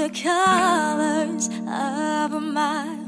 the 0.00 0.08
colors 0.08 1.48
of 1.68 2.42
my 2.42 2.99